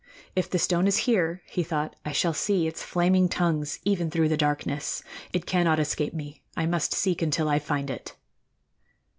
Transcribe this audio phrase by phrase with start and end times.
[0.35, 4.29] "If the stone is here," he thought, "I shall see its flaming tongues even through
[4.29, 5.03] the darkness.
[5.31, 6.41] It cannot escape me.
[6.57, 8.15] I must seek until I find it."